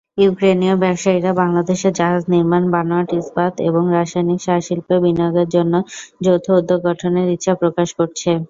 [0.17, 5.73] ইউক্রেনীয় ব্যবসায়ীরা বাংলাদেশের জাহাজ নির্মাণ, বানোয়াট ইস্পাত এবং রাসায়নিক সার শিল্পে বিনিয়োগের জন্য
[6.23, 8.31] যৌথ উদ্যোগ গঠনের ইচ্ছা প্রকাশ করেছে।